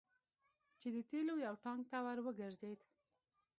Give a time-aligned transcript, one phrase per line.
[0.79, 2.79] چې د تیلو یو ټانګ ته ور وګرځید.